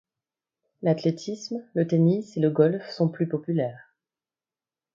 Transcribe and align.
L'athlétisme, 0.81 1.63
le 1.75 1.85
tennis 1.87 2.35
et 2.35 2.39
le 2.39 2.49
golf 2.49 2.89
sont 2.89 3.07
plus 3.07 3.29
populaires. 3.29 3.93